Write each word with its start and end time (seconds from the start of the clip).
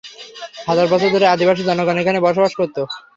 হাজার 0.67 0.87
বছর 0.89 1.09
ধরে 1.15 1.25
আদিবাসী 1.27 1.63
জনগণ 1.65 1.95
এখানে 1.99 2.19
বসবাস 2.25 2.51
করত। 2.59 2.77